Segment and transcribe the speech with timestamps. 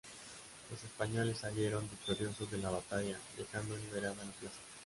[0.71, 4.57] Los españoles salieron victoriosos de la batalla, dejando liberada la plaza.